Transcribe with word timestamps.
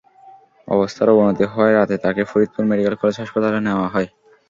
অবস্থার 0.67 1.07
অবনতি 1.13 1.43
হওয়ায় 1.47 1.75
রাতে 1.75 1.95
তাঁকে 2.03 2.23
ফরিদপুর 2.31 2.63
মেডিকেল 2.69 2.95
কলেজ 2.99 3.15
হাসপাতালে 3.21 3.59
নেওয়া 3.61 3.87
হয়। 3.93 4.07